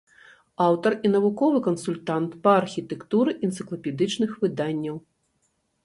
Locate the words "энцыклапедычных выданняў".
3.49-5.03